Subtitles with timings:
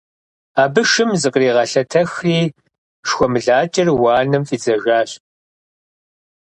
[0.61, 2.39] Абы шым зыкъригъэлъэтэхри
[3.07, 5.11] шхуэмылакӀэр уанэм фӀидзэжащ.